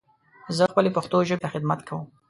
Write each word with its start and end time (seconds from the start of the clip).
زه 0.57 0.63
خپلې 0.71 0.89
پښتو 0.97 1.17
ژبې 1.27 1.41
ته 1.43 1.47
خدمت 1.53 1.79
کوم. 1.87 2.03